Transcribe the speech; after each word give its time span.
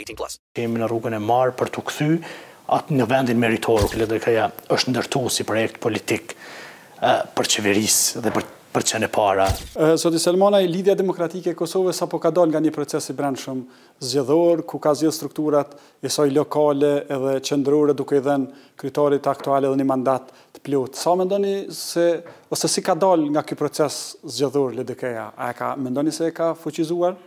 18 0.00 0.18
plus. 0.20 0.36
Kemi 0.56 0.80
në 0.80 0.86
rrugën 0.90 1.16
e 1.18 1.24
marë 1.24 1.52
për 1.60 1.72
të 1.74 1.82
këthy 1.90 2.08
atë 2.78 2.96
në 3.00 3.08
vendin 3.10 3.40
meritoru, 3.42 3.88
këllë 3.90 4.08
dhe 4.12 4.22
këja 4.22 4.48
është 4.76 4.94
ndërtu 4.94 5.26
si 5.34 5.46
projekt 5.48 5.80
politik 5.82 6.36
për 7.40 7.52
qeverisë 7.56 8.22
dhe 8.24 8.34
për 8.38 8.48
për 8.70 8.84
çën 8.86 9.02
e 9.02 9.06
para. 9.10 9.48
Zoti 9.98 10.20
Selmonaj, 10.22 10.60
lidhja 10.70 10.94
demokratike 10.94 11.50
e 11.50 11.56
Kosovës 11.58 12.04
apo 12.04 12.20
ka 12.22 12.30
dal 12.30 12.52
nga 12.52 12.60
një 12.62 12.70
proces 12.70 13.08
i 13.10 13.16
brendshëm 13.18 13.64
zgjedhor 13.98 14.62
ku 14.70 14.78
ka 14.84 14.92
zgjedhur 14.94 15.16
strukturat 15.16 15.72
e 15.98 16.06
saj 16.06 16.28
lokale 16.30 16.92
edhe 17.10 17.32
qendrore 17.48 17.96
duke 17.98 18.20
i 18.20 18.22
dhënë 18.22 18.62
kryetarit 18.78 19.26
aktual 19.32 19.66
edhe 19.66 19.80
një 19.82 19.88
mandat 19.90 20.30
të 20.54 20.62
plotë. 20.68 21.00
Sa 21.02 21.16
mendoni 21.18 21.56
se 21.74 22.04
ose 22.54 22.70
si 22.70 22.86
ka 22.86 22.94
dal 22.94 23.26
nga 23.34 23.42
ky 23.42 23.58
proces 23.58 24.14
zgjedhor 24.36 24.78
ldk 24.78 25.02
a 25.24 25.32
A 25.50 25.50
ka 25.52 25.74
mendoni 25.74 26.14
se 26.14 26.30
e 26.30 26.30
ka 26.30 26.52
fuqizuar? 26.54 27.18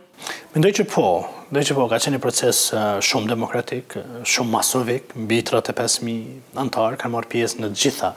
Mendoj 0.54 0.70
që 0.70 0.84
po, 0.86 1.02
mendoj 1.48 1.64
që 1.66 1.74
po, 1.74 1.84
ka 1.90 1.96
qenë 1.98 2.12
një 2.14 2.20
proces 2.22 2.58
shumë 3.02 3.30
demokratik, 3.32 3.96
shumë 4.30 4.52
masovik, 4.52 5.08
mbi 5.18 5.40
35.000 5.48 6.60
antarë 6.62 6.98
kanë 7.02 7.10
marë 7.16 7.30
pjesë 7.32 7.62
në 7.64 7.70
gjitha 7.80 8.12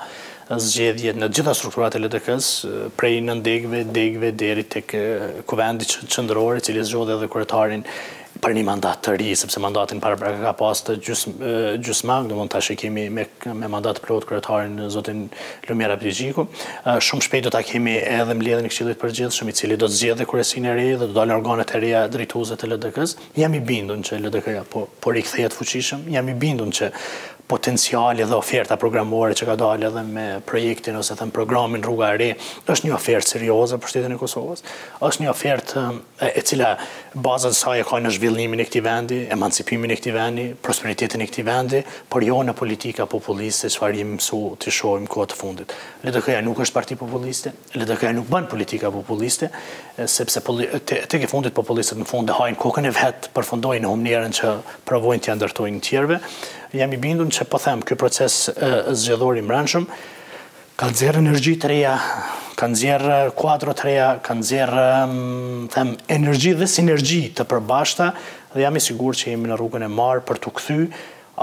zgjedhjet, 0.67 1.17
në 1.17 1.31
gjitha 1.33 1.55
strukturat 1.57 1.97
e 1.97 2.01
LDK-s, 2.03 2.51
prej 2.99 3.23
në 3.25 3.39
ndegve, 3.39 3.81
degve, 3.95 4.29
deri 4.37 4.67
të 4.69 4.83
kuvendi 5.49 5.89
që, 5.89 6.05
qëndrori, 6.13 6.61
cili 6.69 6.85
zgjodhe 6.85 7.17
dhe 7.23 7.31
kuretarin 7.33 7.81
për 8.41 8.53
një 8.57 8.63
mandat 8.67 9.01
të 9.05 9.13
ri, 9.19 9.27
sepse 9.37 9.61
mandatin 9.61 9.99
para 10.01 10.17
pra 10.19 10.31
ka 10.41 10.53
pas 10.57 10.81
të 10.87 10.95
gjysmën, 11.01 11.81
do 11.81 12.27
të 12.27 12.35
thonë 12.35 12.53
tash 12.53 12.71
kemi 12.79 13.07
me 13.13 13.25
me 13.51 13.69
mandat 13.71 14.01
plot 14.03 14.27
kryetarin 14.29 14.77
zotin 14.93 15.25
Lumiera 15.69 15.97
Pizhiku. 16.01 16.47
Shumë 16.87 17.25
shpejt 17.27 17.47
do 17.47 17.53
ta 17.53 17.61
kemi 17.65 17.97
edhe 18.01 18.33
mbledhjen 18.37 18.65
e 18.65 18.71
Këshillit 18.73 18.99
të 18.99 19.03
Përgjithshëm, 19.05 19.49
i 19.51 19.57
cili 19.59 19.77
do 19.81 19.87
të 19.89 19.97
zgjidhë 20.01 20.27
kërësin 20.31 20.67
e 20.71 20.75
ri 20.77 20.87
dhe 20.91 20.99
do 21.03 21.09
të 21.11 21.17
dalë 21.17 21.37
organet 21.39 21.73
e 21.73 21.81
reja 21.83 22.03
drejtuese 22.13 22.59
të 22.61 22.71
LDK-s. 22.73 23.17
Jam 23.41 23.57
i 23.59 23.63
që 23.67 24.21
LDK-ja 24.27 24.63
po 24.73 24.85
po 25.01 25.11
rikthehet 25.17 25.55
fuqishëm. 25.55 26.07
Jam 26.13 26.29
i 26.33 26.35
që 26.37 26.91
potenciali 27.47 28.23
dhe 28.27 28.35
oferta 28.35 28.75
programore 28.79 29.35
që 29.37 29.45
ka 29.47 29.55
dalë 29.59 29.87
edhe 29.87 30.03
me 30.03 30.25
projektin 30.47 30.97
ose 30.99 31.15
të 31.15 31.29
në 31.29 31.35
programin 31.35 31.83
rruga 31.85 32.09
e 32.13 32.17
re, 32.19 32.29
është 32.69 32.87
një 32.89 32.95
ofertë 32.97 33.31
serioze 33.37 33.77
për 33.79 33.91
shtetën 33.93 34.15
e 34.15 34.19
Kosovës, 34.19 34.65
është 35.07 35.23
një 35.23 35.29
ofertë 35.31 35.83
e 36.27 36.43
cila 36.49 36.73
bazën 37.23 37.55
saj 37.55 37.79
e 37.79 37.85
ka 37.87 38.01
në 38.03 38.11
zhvillimin 38.17 38.63
e 38.63 38.67
këti 38.67 38.83
vendi, 38.85 39.21
emancipimin 39.31 39.95
e 39.95 39.99
këti 39.99 40.13
vendi, 40.15 40.47
prosperitetin 40.65 41.23
e 41.23 41.29
këti 41.29 41.45
vendi, 41.47 41.81
por 42.11 42.25
jo 42.27 42.41
në 42.47 42.55
politika 42.59 43.07
populiste 43.07 43.71
që 43.71 43.79
farim 43.83 44.17
su 44.21 44.41
të 44.61 44.75
shohim 44.79 45.07
kohë 45.09 45.29
të 45.33 45.39
fundit. 45.39 45.75
ldk 46.03 46.35
nuk 46.45 46.59
është 46.65 46.75
parti 46.79 46.95
populiste, 46.99 47.55
ldk 47.79 48.09
nuk 48.19 48.27
bën 48.31 48.49
politika 48.51 48.91
populiste, 48.91 49.49
sepse 49.97 50.43
të 50.43 51.23
ke 51.23 51.31
fundit 51.31 51.55
populistet 51.57 51.95
në 51.97 52.05
fund 52.11 52.27
dhe 52.29 52.35
hajnë 52.41 52.59
kokën 52.61 52.85
e 52.91 52.95
vetë, 52.97 53.31
përfundojnë 53.33 53.85
në 53.85 53.89
humnerën 53.95 54.35
që 54.41 54.51
provojnë 54.89 55.23
të 55.23 55.31
jandërtojnë 55.31 55.81
tjerve. 55.87 56.19
Jam 56.75 56.91
i 56.91 56.97
bindun 56.99 57.29
që 57.37 57.45
po 57.51 57.59
them, 57.61 57.83
kjo 57.85 57.97
proces 57.99 58.37
më 58.57 59.43
mërënshëm, 59.45 59.85
ka 60.77 60.89
nëzirë 60.93 61.21
energji 61.23 61.55
të 61.61 61.69
reja, 61.71 61.93
ka 62.57 62.67
nëzirë 62.71 63.17
kuadro 63.37 63.73
të 63.77 63.85
reja, 63.87 64.07
ka 64.25 64.35
nëzirë, 64.37 64.85
them, 65.73 65.91
energji 66.17 66.55
dhe 66.59 66.67
sinergji 66.73 67.23
të 67.37 67.45
përbashta, 67.49 68.11
dhe 68.55 68.63
jam 68.65 68.77
i 68.77 68.81
sigur 68.83 69.17
që 69.17 69.31
jemi 69.31 69.51
në 69.51 69.57
rrugën 69.59 69.85
e 69.85 69.89
marë 69.99 70.23
për 70.29 70.41
të 70.43 70.53
këthy 70.59 70.79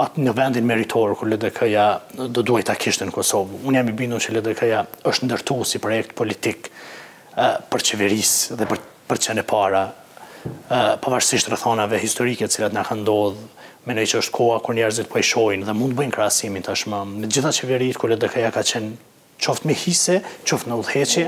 atë 0.05 0.23
në 0.25 0.31
vendin 0.35 0.65
meritorë 0.67 1.15
kër 1.19 1.29
LDK-ja 1.31 1.85
do 2.35 2.41
duaj 2.43 2.65
ta 2.67 2.73
akishtë 2.75 3.05
në 3.07 3.13
Kosovë. 3.15 3.61
Unë 3.63 3.79
jam 3.79 3.91
i 3.91 3.93
bindu 3.95 4.17
që 4.25 4.33
LDK-ja 4.35 4.81
është 5.07 5.27
ndërtu 5.29 5.61
si 5.65 5.79
projekt 5.83 6.11
politik 6.19 6.67
për 7.71 7.85
qeverisë 7.91 8.57
dhe 8.59 8.67
për, 8.71 8.81
për 9.07 9.21
qene 9.23 9.45
para 9.47 9.85
pavarësisht 11.03 11.47
rëthonave 11.51 11.99
historike 12.01 12.47
cilat 12.51 12.73
nga 12.75 12.83
këndodhë, 12.87 13.43
i 13.95 14.07
që 14.11 14.21
është 14.23 14.33
koha 14.33 14.59
kur 14.65 14.75
njerëzit 14.79 15.09
po 15.11 15.19
i 15.21 15.25
shohin 15.25 15.63
dhe 15.67 15.73
mund 15.77 15.93
të 15.93 15.99
bëjnë 15.99 16.15
krahasimin 16.15 16.63
tashmë 16.65 17.01
me 17.11 17.27
gjitha 17.29 17.51
qeverit, 17.53 17.97
kër 18.01 18.15
LDK-ja 18.15 18.49
ka 18.55 18.63
qenë 18.65 19.13
qoftë 19.45 19.69
me 19.69 19.75
hise, 19.77 20.19
qoftë 20.47 20.71
në 20.71 20.77
udhëheqje 20.81 21.25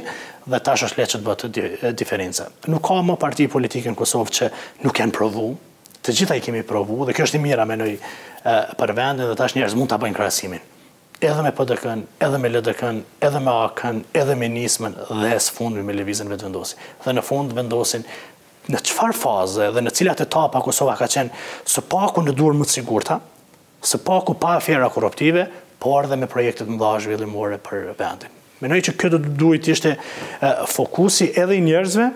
dhe 0.49 0.59
tash 0.65 0.85
është 0.87 1.01
leçet 1.01 1.25
bëhet 1.25 1.43
të 1.43 1.91
diferenca. 1.99 2.47
Nuk 2.71 2.81
ka 2.87 2.97
më 3.05 3.17
parti 3.21 3.45
politike 3.51 3.93
në 3.93 3.99
Kosovë 3.99 4.33
që 4.39 4.49
nuk 4.87 5.01
janë 5.01 5.13
provu. 5.17 5.51
Të 6.07 6.15
gjitha 6.17 6.37
i 6.39 6.41
kemi 6.45 6.61
provu 6.65 7.05
dhe 7.05 7.13
kjo 7.17 7.27
është 7.27 7.37
e 7.37 7.43
mira 7.43 7.65
mendoj 7.67 7.91
për 8.79 8.93
vendin 8.97 9.29
dhe 9.29 9.35
tash 9.37 9.53
njerëz 9.57 9.75
mund 9.77 9.91
ta 9.91 9.99
bëjnë 10.01 10.17
krahasimin. 10.17 10.63
Edhe 11.17 11.41
me 11.43 11.51
PDK-n, 11.57 12.05
edhe 12.25 12.37
me 12.41 12.49
LDK-n, 12.53 12.99
edhe 13.25 13.39
me 13.41 13.53
AK-n, 13.65 14.01
edhe 14.23 14.33
me 14.37 14.49
Nismën 14.53 14.93
dhe 15.21 15.37
së 15.43 15.69
me 15.83 15.95
lëvizjen 15.99 16.29
vetvendosi. 16.33 16.77
Dhe 17.03 17.15
në 17.17 17.23
fund 17.25 17.53
vendosin 17.57 18.05
në 18.71 18.81
qëfar 18.83 19.13
faze 19.15 19.69
dhe 19.75 19.83
në 19.83 19.93
cilat 19.95 20.23
etapa 20.23 20.61
Kosova 20.65 20.95
ka 20.99 21.07
qenë 21.11 21.43
së 21.69 21.83
paku 21.91 22.23
në 22.25 22.33
durë 22.37 22.57
më 22.59 22.67
të 22.69 22.75
sigurta, 22.79 23.19
së 23.87 23.99
paku 24.05 24.35
pa 24.41 24.55
afera 24.59 24.89
korruptive, 24.91 25.47
por 25.79 26.07
dhe 26.09 26.17
me 26.19 26.25
projektet 26.29 26.69
më 26.71 26.79
dha 26.81 26.95
zhvillimore 27.03 27.59
për 27.63 27.91
vendin. 27.99 28.33
Menoj 28.63 28.79
që 28.87 28.95
këtë 28.99 29.19
të 29.27 29.35
duhet 29.37 29.67
ishte 29.69 29.91
fokusi 30.73 31.27
edhe 31.37 31.55
i 31.55 31.61
njerëzve, 31.63 32.07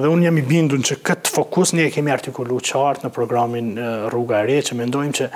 dhe 0.00 0.08
unë 0.08 0.24
jam 0.28 0.38
i 0.40 0.44
bindun 0.48 0.84
që 0.86 0.96
këtë 1.06 1.34
fokus 1.34 1.74
një 1.76 1.88
e 1.88 1.92
kemi 1.94 2.12
artikulu 2.14 2.60
qartë 2.64 3.04
në 3.06 3.12
programin 3.14 3.68
Ruga 4.14 4.40
e 4.40 4.48
Re, 4.48 4.58
që 4.64 4.78
mendojmë 4.80 5.16
që 5.20 5.28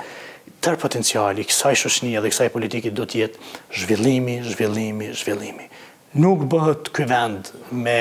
tërë 0.65 0.79
potenciali 0.81 1.45
kësaj 1.45 1.75
shoshnije 1.83 2.23
dhe 2.23 2.31
kësaj 2.33 2.49
politikit 2.55 2.95
do 2.97 3.05
tjetë 3.05 3.53
zhvillimi, 3.83 4.39
zhvillimi, 4.47 5.11
zhvillimi. 5.19 5.69
Nuk 6.23 6.47
bëhet 6.49 6.89
këvend 6.95 7.53
me 7.85 7.99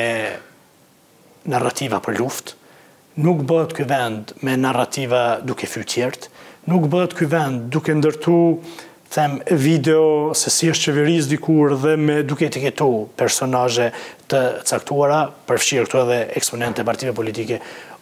narrativa 1.50 2.00
për 2.00 2.16
luftë, 2.22 2.56
nuk 3.14 3.44
bëhet 3.46 3.72
ky 3.74 3.84
vend 3.86 4.34
me 4.42 4.56
narrativa 4.58 5.38
duke 5.44 5.66
fytyrt, 5.70 6.28
nuk 6.70 6.86
bëhet 6.90 7.14
ky 7.14 7.28
vend 7.30 7.68
duke 7.70 7.94
ndërtu 7.98 8.36
them 9.14 9.36
video 9.46 10.32
se 10.34 10.50
si 10.50 10.66
është 10.72 10.90
qeverisë 10.90 11.30
dikur 11.30 11.76
dhe 11.84 11.94
me 12.00 12.16
duke 12.26 12.48
të 12.50 12.64
ketu 12.64 12.88
personaje 13.18 13.90
të 14.30 14.40
caktuara, 14.66 15.22
përfshirë 15.46 15.84
këtu 15.86 16.00
edhe 16.02 16.18
eksponente 16.40 16.82
partive 16.88 17.14
politike 17.14 17.60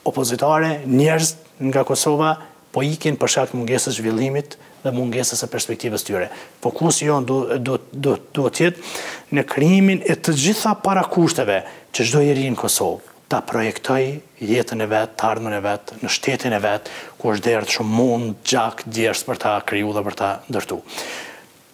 opozitare, 0.09 0.79
njerëz 0.89 1.35
nga 1.69 1.85
Kosova 1.87 2.33
po 2.73 2.81
ikin 2.83 3.19
për 3.21 3.29
shkak 3.35 3.53
të 3.53 3.61
mungesës 3.63 3.99
zhvillimit 4.01 4.57
dhe 4.83 4.91
mungesës 4.97 5.45
së 5.45 5.51
perspektivës 5.53 6.07
tyre. 6.09 6.31
Fokus 6.65 7.03
jonë 7.05 7.29
do 7.29 7.37
do 7.59 7.77
do 7.93 8.17
duhet 8.39 8.57
të 8.57 8.65
jetë 8.67 9.37
në 9.37 9.45
krimin 9.53 10.01
e 10.13 10.17
të 10.17 10.33
gjitha 10.47 10.73
parakushteve 10.83 11.61
që 11.93 12.09
çdo 12.09 12.25
njeri 12.25 12.49
në 12.49 12.57
Kosovë 12.59 13.12
ta 13.33 13.41
projektoj 13.49 14.11
jetën 14.45 14.85
e 14.85 14.87
vetë, 14.91 15.15
të 15.17 15.25
ardhën 15.29 15.55
e 15.57 15.61
vetë, 15.65 15.95
në 16.03 16.11
shtetin 16.13 16.53
e 16.57 16.61
vetë, 16.61 16.91
ku 17.21 17.31
është 17.33 17.47
derë 17.47 17.71
shumë 17.75 17.93
mund, 17.97 18.33
gjak, 18.45 18.83
djerës 18.93 19.23
për 19.29 19.39
ta 19.47 19.55
kriju 19.69 19.95
dhe 19.97 20.03
për 20.09 20.17
ta 20.19 20.31
ndërtu. 20.53 20.77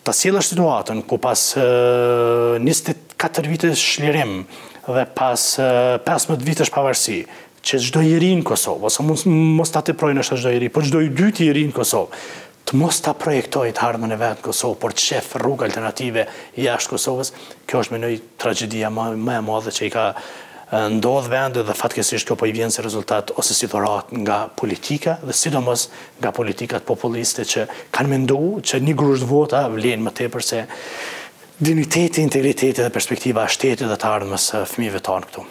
Ta 0.06 0.14
sila 0.14 0.38
situatën, 0.44 1.00
ku 1.10 1.18
pas 1.20 1.42
24 1.58 3.50
vitës 3.52 3.76
shlirim 3.88 4.36
dhe 4.86 5.02
pas 5.18 5.48
15 6.06 6.46
vitës 6.46 6.70
pavarësi, 6.72 7.20
që 7.68 7.82
gjdo 7.88 8.04
i 8.06 8.14
rinë 8.22 8.46
Kosovë, 8.46 8.86
ose 8.88 9.04
mos 9.28 9.72
ta 9.74 9.82
të 9.84 9.98
projnë 9.98 10.22
është 10.22 10.38
gjdo 10.44 10.46
po 10.46 10.52
i 10.54 10.60
rinë, 10.62 10.74
po 10.78 10.86
gjdo 10.86 11.00
i 11.02 11.10
dy 11.16 11.48
i 11.48 11.52
rinë 11.58 11.74
Kosovë, 11.76 12.22
të 12.68 12.78
mos 12.78 12.98
ta 13.02 13.16
projektoj 13.18 13.70
të 13.74 13.86
ardhën 13.90 14.14
e 14.14 14.20
vetë 14.22 14.44
Kosovë, 14.46 14.78
por 14.86 14.94
të 14.94 15.10
qefë 15.10 15.42
rrugë 15.42 15.66
alternative 15.72 16.28
i 16.62 16.70
ashtë 16.70 16.94
Kosovës, 16.94 17.32
kjo 17.66 17.82
është 17.82 17.94
me 17.98 18.04
nëjë 18.06 18.22
tragedia 18.44 18.90
më 18.94 19.10
e 19.40 19.44
modhe 19.50 19.74
që 19.74 19.88
i 19.88 19.92
ka 19.94 20.06
ndodhë 20.72 21.30
vendë 21.32 21.62
dhe 21.64 21.74
fatkesisht 21.76 22.28
kjo 22.28 22.36
po 22.36 22.46
i 22.48 22.52
vjen 22.52 22.72
si 22.74 22.82
rezultat 22.84 23.30
ose 23.40 23.54
si 23.56 23.68
dorat 23.72 24.10
nga 24.12 24.42
politika 24.52 25.14
dhe 25.24 25.32
sidomos 25.32 25.86
nga 26.20 26.32
politikat 26.36 26.84
populiste 26.88 27.46
që 27.48 27.64
kanë 27.96 28.12
mendu 28.12 28.40
që 28.60 28.80
një 28.84 28.96
grusht 29.00 29.24
vota 29.30 29.62
vlenë 29.72 30.04
më 30.04 30.12
tepër 30.18 30.44
se 30.44 30.60
digniteti, 31.58 32.20
integriteti 32.20 32.82
dhe 32.82 32.90
perspektiva 32.92 33.46
shtetit 33.48 33.88
dhe 33.88 33.96
të 33.96 34.12
fëmive 34.28 34.42
fëmijëve 34.74 35.02
anë 35.16 35.30
këtu. 35.30 35.46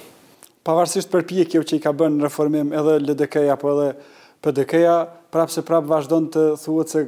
Pavarësisht 0.68 1.10
përpjekjeve 1.12 1.66
që 1.66 1.80
i 1.80 1.82
ka 1.88 1.94
bën 1.98 2.22
reformim 2.24 2.74
edhe 2.76 3.00
LDK-ja 3.02 3.56
apo 3.58 3.74
edhe 3.74 3.90
PDK-ja, 4.46 4.96
prapë 5.38 5.54
se 5.54 5.64
prapë 5.66 5.90
vazhdo 5.92 6.18
të 6.34 6.44
thua 6.62 6.86
se 6.90 7.04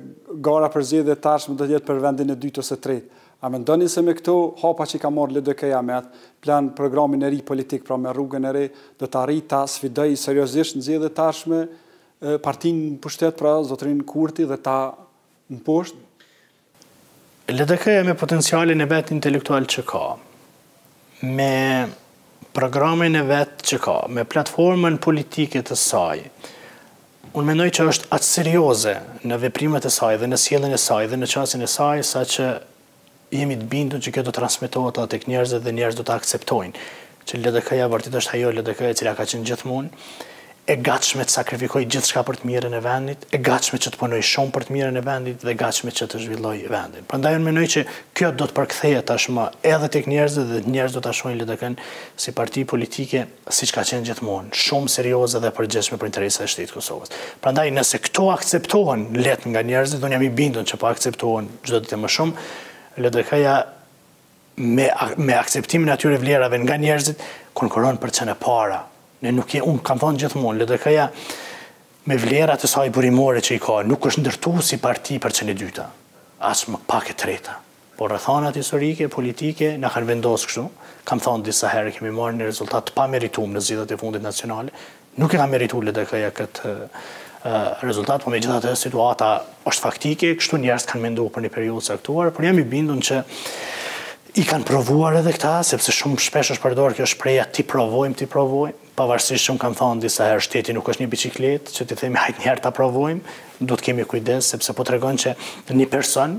gara 0.46 0.70
për 0.72 0.86
zhjede 0.92 1.16
tashmë 1.24 1.58
do 1.62 1.68
jetë 1.72 1.88
për 1.90 2.02
vendin 2.04 2.32
e 2.32 2.38
dytë 2.40 2.62
ose 2.64 2.78
tretë. 2.82 3.16
A 3.42 3.48
me 3.48 3.62
ndoni 3.62 3.88
se 3.88 4.02
me 4.04 4.12
këto 4.18 4.34
hapa 4.60 4.84
që 4.90 5.00
ka 5.00 5.10
morë 5.16 5.38
LDK-ja 5.38 5.80
me 5.88 5.94
atë 5.96 6.22
plan 6.44 6.66
programin 6.76 7.24
e 7.24 7.30
ri 7.32 7.40
politik, 7.48 7.86
pra 7.88 7.96
me 7.96 8.12
rrugën 8.12 8.44
e 8.50 8.52
re, 8.56 8.66
do 9.00 9.08
të 9.08 9.20
arri 9.22 9.38
ta 9.48 9.62
sfidoj 9.72 10.10
seriosisht 10.20 10.76
në 10.76 10.84
zjedhe 10.90 11.12
tashme, 11.16 11.62
partin 12.44 12.82
pushtet, 13.02 13.38
pra 13.40 13.54
zotrin 13.64 14.02
Kurti 14.04 14.44
dhe 14.50 14.60
ta 14.60 14.78
në 15.56 15.64
posht? 15.64 15.96
LDK-ja 17.50 18.04
me 18.06 18.18
potencialin 18.20 18.84
e 18.84 18.90
vetë 18.92 19.16
intelektual 19.16 19.64
që 19.72 19.86
ka, 19.90 20.04
me 21.40 21.52
programin 22.54 23.16
e 23.16 23.24
vetë 23.30 23.72
që 23.72 23.80
ka, 23.88 23.96
me 24.20 24.28
platformën 24.30 25.00
politike 25.02 25.64
të 25.66 25.80
sajë, 25.88 26.28
Unë 27.38 27.46
menoj 27.46 27.66
që 27.78 27.84
është 27.92 28.08
atë 28.16 28.26
serioze 28.28 28.94
në 29.30 29.38
veprimet 29.44 29.86
e 29.86 29.90
saj 29.94 30.16
dhe 30.22 30.30
në 30.32 30.38
sjelen 30.44 30.72
e 30.74 30.80
saj 30.82 31.04
dhe 31.12 31.18
në 31.22 31.28
qasin 31.34 31.62
e 31.62 31.68
saj, 31.70 32.00
sa 32.12 32.24
që 32.32 32.46
jemi 33.38 33.58
të 33.62 33.68
bindu 33.70 34.00
që 34.02 34.14
kjo 34.16 34.24
do 34.30 34.34
transmitohet 34.34 34.98
atë 35.04 35.12
tek 35.14 35.28
njerëzit 35.30 35.62
dhe 35.68 35.74
njerëzit 35.78 36.02
do 36.02 36.06
të 36.08 36.16
akceptojnë. 36.16 36.88
Që 37.30 37.42
LDK-ja 37.44 37.92
vërtit 37.94 38.18
është 38.22 38.34
ajo 38.40 38.54
LDK-ja 38.58 38.96
cila 39.02 39.14
ka 39.20 39.28
qenë 39.30 39.46
gjithmonë, 39.52 39.94
e 40.68 40.76
gatshme 40.78 41.24
të 41.26 41.34
sakrifikoj 41.34 41.84
gjithçka 41.90 42.22
për 42.28 42.38
të 42.42 42.48
mirën 42.50 42.74
e 42.78 42.82
vendit, 42.84 43.24
e 43.34 43.40
gatshme 43.42 43.80
që 43.82 43.92
të 43.94 44.00
punoj 44.02 44.20
shumë 44.26 44.54
për 44.54 44.66
të 44.68 44.76
mirën 44.76 45.00
e 45.00 45.04
vendit 45.06 45.46
dhe 45.46 45.54
gatshme 45.58 45.92
që 45.98 46.08
të 46.12 46.20
zhvilloj 46.26 46.56
vendin. 46.70 47.06
Prandaj 47.10 47.34
unë 47.40 47.48
mendoj 47.48 47.66
që 47.74 47.84
kjo 48.18 48.30
do 48.38 48.48
të 48.50 48.56
përkthehet 48.60 49.08
tashmë 49.10 49.48
edhe 49.70 49.90
tek 49.94 50.10
njerëzit 50.12 50.52
dhe 50.52 50.62
njerëzit 50.70 51.00
do 51.00 51.04
ta 51.08 51.14
shohin 51.16 51.40
LDK-n 51.42 51.78
si 52.20 52.34
parti 52.38 52.66
politike, 52.70 53.24
siç 53.50 53.74
ka 53.78 53.86
qenë 53.90 54.06
gjithmonë, 54.12 54.54
shumë 54.58 54.94
serioze 54.94 55.42
dhe 55.44 55.52
përgjithshme 55.58 55.98
për 56.02 56.12
interesat 56.12 56.46
e 56.48 56.52
shtetit 56.54 56.76
Kosovës. 56.76 57.14
Prandaj 57.44 57.70
nëse 57.74 58.02
këto 58.06 58.30
akceptohen 58.36 59.08
let 59.24 59.48
nga 59.50 59.64
njerëzit, 59.66 60.04
unë 60.06 60.18
jam 60.20 60.28
i 60.28 60.32
bindur 60.42 60.68
se 60.70 60.78
po 60.78 60.92
akceptohen 60.92 61.50
çdo 61.66 61.82
ditë 61.86 61.98
më 62.04 62.14
shumë 62.18 62.48
LDK-ja 63.08 63.58
me 64.60 64.90
me 65.18 65.36
akceptimin 65.40 65.88
e 65.88 65.94
atyre 65.96 66.18
vlerave 66.20 66.60
nga 66.66 66.76
njerëzit 66.78 67.22
konkuron 67.58 67.98
për 67.98 68.12
çanë 68.20 68.36
para 68.44 68.82
Ne 69.26 69.32
nuk 69.36 69.52
je, 69.52 69.60
unë 69.68 69.82
kam 69.84 70.00
thonë 70.00 70.22
gjithmonë, 70.24 70.62
le 70.62 70.68
dhe 70.70 71.08
me 72.10 72.16
vlerat 72.18 72.62
të 72.64 72.68
saj 72.72 72.90
burimore 72.96 73.42
që 73.44 73.58
i 73.58 73.62
ka, 73.62 73.74
nuk 73.86 74.06
është 74.08 74.22
ndërtu 74.24 74.54
si 74.66 74.78
parti 74.82 75.20
për 75.22 75.34
që 75.40 75.46
në 75.50 75.54
dyta, 75.60 75.84
asë 76.50 76.72
më 76.74 76.80
pak 76.90 77.12
e 77.12 77.16
treta. 77.22 77.58
Por 78.00 78.14
rëthanat 78.16 78.56
historike, 78.58 79.10
politike, 79.12 79.74
në 79.78 79.92
kanë 79.94 80.08
vendosë 80.14 80.50
kështu, 80.50 80.64
kam 81.06 81.20
thonë 81.22 81.46
disa 81.50 81.70
herë 81.70 81.92
kemi 81.98 82.14
marë 82.16 82.40
një 82.40 82.48
rezultat 82.48 82.88
të 82.90 82.96
pa 82.96 83.06
meritum 83.12 83.52
në 83.54 83.62
zidat 83.68 83.92
e 83.94 84.00
fundit 84.00 84.24
nacionale, 84.26 84.72
nuk 85.22 85.36
e 85.38 85.42
ka 85.44 85.50
meritu 85.52 85.84
le 85.86 85.94
dhe 85.94 86.06
këja 86.10 86.32
këtë 86.38 86.78
rezultat, 87.86 88.24
po 88.26 88.32
me 88.34 88.40
gjithat 88.42 88.66
e 88.72 88.76
situata 88.80 89.30
është 89.70 89.84
faktike, 89.86 90.32
kështu 90.40 90.64
njerës 90.64 90.88
kanë 90.90 91.06
mendu 91.10 91.28
për 91.36 91.46
një 91.68 91.78
se 91.92 92.00
aktuar, 92.00 92.32
por 92.32 92.48
jam 92.48 92.58
i 92.64 92.64
bindun 92.74 93.04
që 93.06 93.22
i 94.38 94.44
kanë 94.46 94.66
provuar 94.68 95.16
edhe 95.18 95.32
këta, 95.34 95.56
sepse 95.66 95.94
shumë 95.96 96.20
shpesh 96.22 96.52
është 96.54 96.62
përdorë 96.62 96.98
kjo 97.00 97.08
shpreja, 97.10 97.48
ti 97.50 97.64
provojmë, 97.66 98.18
ti 98.20 98.28
provojmë, 98.30 98.92
pavarësisht 99.00 99.48
shumë 99.50 99.62
kanë 99.64 99.80
thonë 99.80 100.04
disa 100.04 100.28
herë, 100.30 100.44
shteti 100.46 100.76
nuk 100.78 100.90
është 100.92 101.04
një 101.06 101.10
biciklet, 101.10 101.72
që 101.74 101.88
ti 101.90 101.98
themi 101.98 102.20
hajtë 102.22 102.44
njerë 102.44 102.64
të 102.66 102.72
provojmë, 102.78 103.34
du 103.64 103.74
të 103.80 103.88
kemi 103.90 104.06
kujdes, 104.12 104.52
sepse 104.54 104.76
po 104.78 104.86
të 104.86 104.98
regonë 104.98 105.24
që 105.26 105.78
një 105.80 105.90
person, 105.90 106.38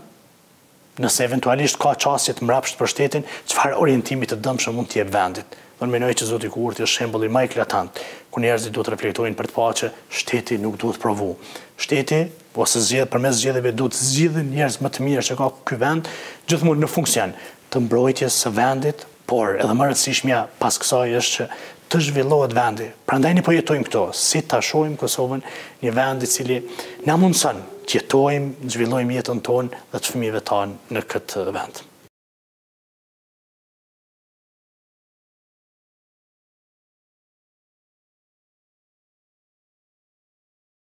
nëse 1.00 1.26
eventualisht 1.26 1.80
ka 1.82 1.94
qasjet 2.04 2.44
mrapsht 2.44 2.78
për 2.78 2.92
shtetin, 2.94 3.26
qëfar 3.50 3.74
orientimit 3.82 4.34
të 4.34 4.38
dëmë 4.44 4.64
shumë 4.66 4.78
mund 4.82 4.92
t'je 4.92 5.08
vendit. 5.10 5.58
Dhe 5.80 5.86
në 5.88 5.94
menoj 5.96 6.12
që 6.20 6.26
zoti 6.28 6.50
ku 6.52 6.66
urti 6.68 6.84
është 6.84 7.00
shembuli 7.06 7.30
ma 7.32 7.40
i 7.42 7.48
klatant, 7.48 7.96
ku 8.30 8.40
njerëzit 8.44 8.74
du 8.76 8.82
të 8.84 8.92
reflektojnë 8.92 9.36
për 9.38 9.48
të 9.48 9.54
pa 9.56 9.68
që 9.78 9.88
shteti 10.12 10.58
nuk 10.60 10.76
duhet 10.82 11.00
provu. 11.00 11.30
Shteti, 11.80 12.18
ose 12.52 12.82
zgjede, 12.84 13.06
përmes 13.14 13.38
zgjedeve, 13.40 13.72
du 13.72 13.86
të 13.88 13.96
zgjede 14.10 14.42
njerëz 14.44 14.76
më 14.84 14.90
të 14.92 15.06
mirë 15.06 15.24
që 15.30 15.38
ka 15.40 15.48
këj 15.70 15.78
vend, 15.80 16.10
gjithmonë 16.52 16.84
në 16.84 16.90
funksion 16.92 17.32
të 17.70 17.80
mbrojtjes 17.84 18.36
së 18.44 18.50
vendit, 18.54 19.04
por 19.30 19.54
edhe 19.62 19.74
më 19.78 19.90
rëndësishmja 19.90 20.40
pas 20.58 20.78
kësaj 20.82 21.10
është 21.20 21.36
që 21.36 21.46
të 21.90 22.00
zhvillohet 22.06 22.54
vendi. 22.54 22.88
Prandaj 23.06 23.30
ne 23.38 23.44
po 23.46 23.54
jetojmë 23.54 23.86
këto, 23.88 24.02
si 24.14 24.42
ta 24.42 24.58
shohim 24.62 24.96
Kosovën, 24.98 25.42
një 25.82 25.92
vend 25.94 26.26
i 26.26 26.30
cili 26.30 26.58
na 27.06 27.16
mundson 27.18 27.60
të 27.86 28.00
jetojmë, 28.00 28.70
zhvillojmë 28.74 29.18
jetën 29.20 29.42
tonë 29.46 29.82
dhe 29.94 30.02
të 30.02 30.14
fëmijëve 30.16 30.42
tanë 30.52 30.98
në 30.98 31.04
këtë 31.14 31.46
vend. 31.58 31.84